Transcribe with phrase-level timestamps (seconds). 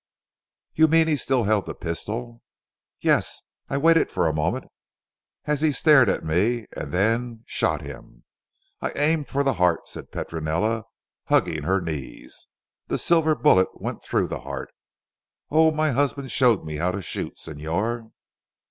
[0.73, 2.41] "You mean he still held the pistol?"
[3.01, 3.39] "Yes.
[3.69, 4.65] I waited for a moment
[5.45, 8.23] as he stared at me, and then shot him.
[8.81, 10.85] I aimed for the heart," said Petronella
[11.25, 12.47] hugging her knees.
[12.87, 14.71] "The silver bullet went through the heart.
[15.51, 18.09] Oh, my husband showed me how to shoot Signor."